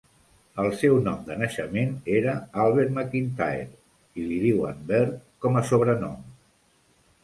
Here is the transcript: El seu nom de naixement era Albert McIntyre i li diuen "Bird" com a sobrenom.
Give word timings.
El 0.61 0.69
seu 0.77 0.95
nom 1.07 1.19
de 1.27 1.37
naixement 1.41 1.91
era 2.21 2.33
Albert 2.65 2.95
McIntyre 2.97 3.71
i 4.25 4.29
li 4.33 4.43
diuen 4.49 4.85
"Bird" 4.93 5.25
com 5.45 5.59
a 5.65 5.69
sobrenom. 5.73 6.23